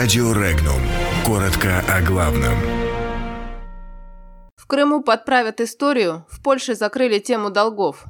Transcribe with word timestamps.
Радио 0.00 0.32
Регнум. 0.32 0.80
Коротко 1.26 1.84
о 1.86 2.00
главном. 2.00 2.54
В 4.56 4.66
Крыму 4.66 5.02
подправят 5.02 5.60
историю, 5.60 6.24
в 6.30 6.42
Польше 6.42 6.74
закрыли 6.74 7.18
тему 7.18 7.50
долгов. 7.50 8.06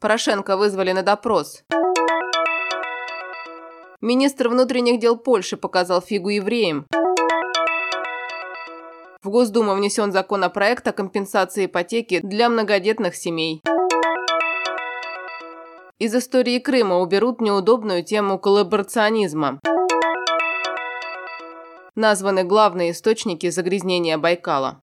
Порошенко 0.00 0.56
вызвали 0.56 0.92
на 0.92 1.02
допрос. 1.02 1.64
Министр 4.00 4.48
внутренних 4.48 4.98
дел 4.98 5.18
Польши 5.18 5.58
показал 5.58 6.00
фигу 6.00 6.30
евреям. 6.30 6.86
В 9.22 9.28
Госдуму 9.28 9.74
внесен 9.74 10.12
законопроект 10.12 10.88
о 10.88 10.92
компенсации 10.92 11.66
ипотеки 11.66 12.20
для 12.22 12.48
многодетных 12.48 13.14
семей. 13.14 13.60
Из 15.98 16.14
истории 16.14 16.60
Крыма 16.60 17.00
уберут 17.00 17.40
неудобную 17.40 18.04
тему 18.04 18.38
коллаборационизма. 18.38 19.58
Названы 21.96 22.44
главные 22.44 22.92
источники 22.92 23.50
загрязнения 23.50 24.16
Байкала. 24.16 24.80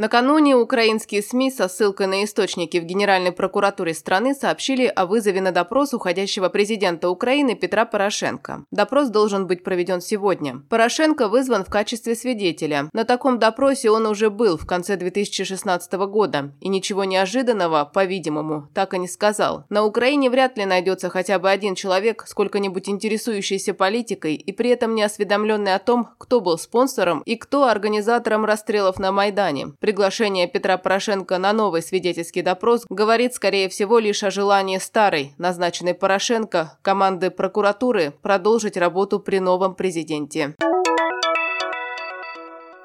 Накануне 0.00 0.54
украинские 0.54 1.22
СМИ 1.22 1.50
со 1.50 1.66
ссылкой 1.66 2.06
на 2.06 2.22
источники 2.22 2.78
в 2.78 2.84
Генеральной 2.84 3.32
прокуратуре 3.32 3.92
страны 3.94 4.32
сообщили 4.32 4.86
о 4.86 5.06
вызове 5.06 5.40
на 5.40 5.50
допрос 5.50 5.92
уходящего 5.92 6.48
президента 6.48 7.10
Украины 7.10 7.56
Петра 7.56 7.84
Порошенко. 7.84 8.64
Допрос 8.70 9.08
должен 9.08 9.48
быть 9.48 9.64
проведен 9.64 10.00
сегодня. 10.00 10.62
Порошенко 10.70 11.26
вызван 11.26 11.64
в 11.64 11.68
качестве 11.68 12.14
свидетеля. 12.14 12.88
На 12.92 13.04
таком 13.04 13.40
допросе 13.40 13.90
он 13.90 14.06
уже 14.06 14.30
был 14.30 14.56
в 14.56 14.68
конце 14.68 14.94
2016 14.96 15.92
года 15.94 16.52
и 16.60 16.68
ничего 16.68 17.02
неожиданного, 17.02 17.84
по-видимому, 17.92 18.68
так 18.74 18.94
и 18.94 19.00
не 19.00 19.08
сказал. 19.08 19.64
На 19.68 19.84
Украине 19.84 20.30
вряд 20.30 20.56
ли 20.58 20.64
найдется 20.64 21.08
хотя 21.10 21.40
бы 21.40 21.50
один 21.50 21.74
человек, 21.74 22.22
сколько-нибудь 22.28 22.88
интересующийся 22.88 23.74
политикой 23.74 24.36
и 24.36 24.52
при 24.52 24.70
этом 24.70 24.94
не 24.94 25.02
осведомленный 25.02 25.74
о 25.74 25.80
том, 25.80 26.10
кто 26.18 26.40
был 26.40 26.56
спонсором 26.56 27.20
и 27.22 27.34
кто 27.34 27.64
организатором 27.64 28.44
расстрелов 28.44 29.00
на 29.00 29.10
Майдане. 29.10 29.72
Приглашение 29.88 30.46
Петра 30.46 30.76
Порошенко 30.76 31.38
на 31.38 31.54
новый 31.54 31.80
свидетельский 31.80 32.42
допрос 32.42 32.84
говорит, 32.90 33.32
скорее 33.32 33.70
всего, 33.70 33.98
лишь 33.98 34.22
о 34.22 34.30
желании 34.30 34.76
старой, 34.76 35.32
назначенной 35.38 35.94
Порошенко, 35.94 36.76
команды 36.82 37.30
прокуратуры 37.30 38.12
продолжить 38.20 38.76
работу 38.76 39.18
при 39.18 39.38
новом 39.38 39.74
президенте. 39.74 40.54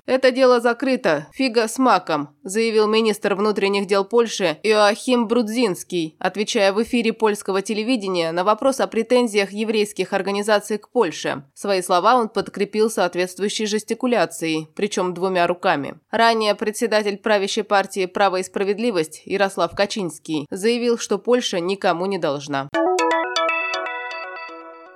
«Это 0.06 0.32
дело 0.32 0.60
закрыто. 0.60 1.28
Фига 1.34 1.68
с 1.68 1.78
маком»,– 1.78 2.36
заявил 2.44 2.88
министр 2.88 3.36
внутренних 3.36 3.88
дел 3.88 4.04
Польши 4.04 4.58
Иоахим 4.62 5.28
Брудзинский, 5.28 6.18
отвечая 6.20 6.74
в 6.74 6.84
эфире 6.84 7.14
польского 7.14 7.62
телевидения 7.62 8.34
на 8.34 8.44
вопрос 8.44 8.82
о 8.82 8.88
претензиях 8.88 9.52
еврейских 9.52 10.12
организаций 10.12 10.78
к 10.78 10.90
Польше. 10.90 11.44
Свои 11.54 11.82
слова 11.82 12.16
он 12.16 12.28
подкрепил 12.28 12.90
соответствующей 12.90 13.66
жестикуляцией, 13.66 14.68
причем 14.76 15.14
двумя 15.14 15.48
руками. 15.48 15.96
Ранее 16.12 16.54
председатель 16.54 17.18
правящей 17.18 17.64
партии 17.64 18.06
«Право 18.06 18.38
и 18.38 18.44
справедливость» 18.44 19.22
Ярослав 19.26 19.74
Качинский 19.74 20.48
заявил, 20.50 20.98
что 20.98 21.18
Польша 21.18 21.62
никому 21.62 22.08
не 22.08 22.18
должна. 22.18 22.68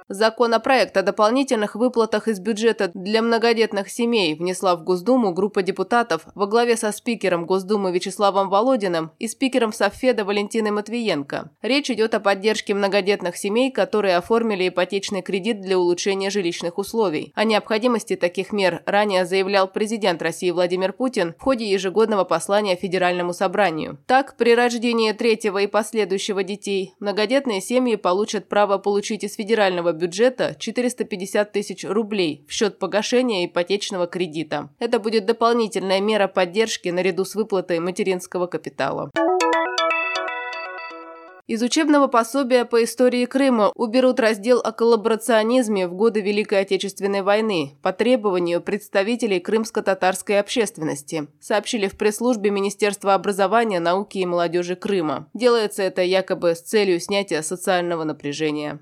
Законопроект 0.09 0.95
о 0.95 1.01
дополнительных 1.01 1.75
выплатах 1.75 2.29
из 2.29 2.39
бюджета 2.39 2.89
для 2.93 3.21
многодетных 3.21 3.89
семей 3.89 4.35
внесла 4.35 4.77
в 4.77 4.85
Госдуму 4.85 5.33
группа 5.33 5.61
депутатов 5.61 6.21
во 6.33 6.45
главе 6.45 6.77
со 6.77 6.93
спикером 6.93 7.45
Госдумы 7.45 7.91
Вячеславом 7.91 8.49
Володиным 8.49 9.11
и 9.19 9.27
спикером 9.27 9.73
Совфеда 9.73 10.23
Валентиной 10.23 10.71
Матвиенко. 10.71 11.51
Речь 11.61 11.91
идет 11.91 12.13
о 12.13 12.21
поддержке 12.21 12.73
многодетных 12.73 13.35
семей, 13.35 13.69
которые 13.69 14.15
оформили 14.15 14.69
ипотечный 14.69 15.21
кредит 15.21 15.59
для 15.59 15.77
улучшения 15.77 16.29
жилищных 16.29 16.77
условий. 16.77 17.33
О 17.35 17.43
необходимости 17.43 18.15
таких 18.15 18.53
мер 18.53 18.83
ранее 18.85 19.25
заявлял 19.25 19.67
президент 19.67 20.21
России 20.21 20.51
Владимир 20.51 20.93
Путин 20.93 21.35
в 21.37 21.43
ходе 21.43 21.69
ежегодного 21.69 22.23
послания 22.23 22.77
Федеральному 22.77 23.33
собранию. 23.33 23.97
Так, 24.07 24.37
при 24.37 24.55
рождении 24.55 25.11
третьего 25.11 25.57
и 25.57 25.67
последующего 25.67 26.43
детей 26.43 26.93
многодетные 27.01 27.59
семьи 27.59 27.97
получат 27.97 28.47
право 28.47 28.77
получить 28.77 29.25
из 29.25 29.35
федерального 29.35 29.96
бюджета 29.97 30.55
450 30.57 31.51
тысяч 31.51 31.83
рублей 31.83 32.45
в 32.47 32.53
счет 32.53 32.79
погашения 32.79 33.45
ипотечного 33.45 34.07
кредита. 34.07 34.69
Это 34.79 34.99
будет 34.99 35.25
дополнительная 35.25 35.99
мера 35.99 36.27
поддержки 36.27 36.89
наряду 36.89 37.25
с 37.25 37.35
выплатой 37.35 37.79
материнского 37.79 38.47
капитала. 38.47 39.11
Из 41.47 41.61
учебного 41.61 42.07
пособия 42.07 42.65
по 42.65 42.83
истории 42.83 43.23
Крыма 43.23 43.71
уберут 43.73 44.19
раздел 44.19 44.59
о 44.59 44.73
коллаборационизме 44.73 45.87
в 45.87 45.93
годы 45.93 46.19
Великой 46.19 46.59
Отечественной 46.59 47.21
войны 47.21 47.77
по 47.81 47.93
требованию 47.93 48.59
представителей 48.61 49.39
крымско-татарской 49.39 50.41
общественности, 50.41 51.29
сообщили 51.39 51.87
в 51.87 51.97
пресс-службе 51.97 52.49
Министерства 52.49 53.13
образования, 53.13 53.79
науки 53.79 54.17
и 54.17 54.25
молодежи 54.25 54.75
Крыма. 54.75 55.29
Делается 55.33 55.83
это 55.83 56.01
якобы 56.01 56.53
с 56.53 56.59
целью 56.59 56.99
снятия 56.99 57.41
социального 57.41 58.03
напряжения. 58.03 58.81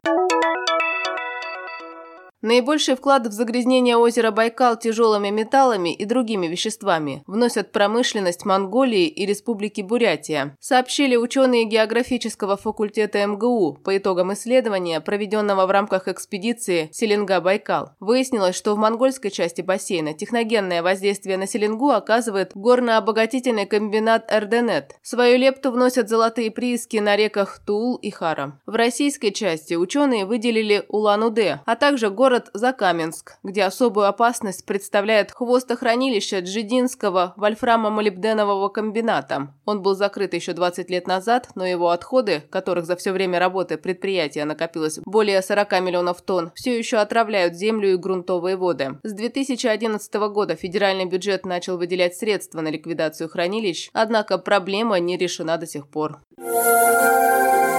Наибольший 2.46 2.96
вклад 2.96 3.26
в 3.26 3.32
загрязнение 3.32 3.98
озера 3.98 4.30
Байкал 4.30 4.78
тяжелыми 4.78 5.32
металлами 5.32 5.92
и 5.92 6.06
другими 6.06 6.46
веществами 6.46 7.24
вносят 7.26 7.72
промышленность 7.72 8.46
Монголии 8.46 9.08
и 9.08 9.26
Республики 9.26 9.82
Бурятия, 9.82 10.56
сообщили 10.60 11.16
ученые 11.16 11.66
географического 11.66 12.56
факультета 12.56 13.26
МГУ 13.26 13.80
по 13.84 13.98
итогам 13.98 14.32
исследования, 14.34 15.02
проведенного 15.02 15.66
в 15.66 15.72
рамках 15.72 16.08
экспедиции 16.08 16.88
Селенга-Байкал. 16.94 17.94
Выяснилось, 18.00 18.56
что 18.56 18.76
в 18.76 18.78
монгольской 18.78 19.32
части 19.32 19.62
бассейна 19.62 20.14
техногенное 20.14 20.84
воздействие 20.84 21.38
на 21.38 21.48
Селенгу 21.48 21.90
оказывает 21.90 22.52
горно-обогатительный 22.54 23.66
комбинат 23.66 24.32
Эрденет. 24.32 24.98
Свою 25.02 25.40
лепту 25.40 25.72
вносят 25.72 26.10
золотые 26.10 26.52
прииски 26.52 26.98
на 26.98 27.16
реках 27.16 27.60
Туул 27.66 27.96
и 27.96 28.12
Хара. 28.12 28.60
В 28.68 28.76
российской 28.76 29.32
части 29.32 29.74
ученые 29.74 30.26
выделили 30.26 30.86
Улан-Удэ, 30.90 31.62
а 31.66 31.76
также 31.76 32.12
город 32.12 32.35
город 32.36 32.50
Закаменск, 32.54 33.38
где 33.44 33.64
особую 33.64 34.08
опасность 34.08 34.66
представляет 34.66 35.32
хвостохранилище 35.32 36.42
Джидинского 36.42 37.34
вольфрамо-молибденового 37.38 38.68
комбината. 38.70 39.54
Он 39.64 39.82
был 39.82 39.96
закрыт 39.96 40.34
еще 40.34 40.52
20 40.52 40.90
лет 40.90 41.08
назад, 41.08 41.48
но 41.56 41.66
его 41.66 41.92
отходы, 41.92 42.44
которых 42.50 42.86
за 42.86 42.98
все 42.98 43.14
время 43.14 43.40
работы 43.40 43.78
предприятия 43.78 44.44
накопилось 44.44 45.00
более 45.06 45.42
40 45.42 45.80
миллионов 45.82 46.22
тонн, 46.24 46.52
все 46.56 46.78
еще 46.78 46.98
отравляют 46.98 47.56
землю 47.56 47.94
и 47.94 47.96
грунтовые 47.96 48.58
воды. 48.58 49.00
С 49.04 49.14
2011 49.14 50.14
года 50.14 50.56
федеральный 50.56 51.06
бюджет 51.06 51.46
начал 51.46 51.78
выделять 51.78 52.18
средства 52.18 52.60
на 52.60 52.68
ликвидацию 52.68 53.30
хранилищ, 53.30 53.90
однако 53.94 54.38
проблема 54.38 55.00
не 55.00 55.16
решена 55.16 55.56
до 55.56 55.68
сих 55.68 55.88
пор. 55.88 56.20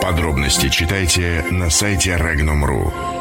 Подробности 0.01 0.71
читайте 0.71 1.45
на 1.51 1.69
сайте 1.69 2.13
Regnum.ru. 2.13 3.16